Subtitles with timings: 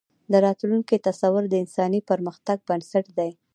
[0.31, 3.31] د راتلونکي تصور د انساني پرمختګ بنسټ دی.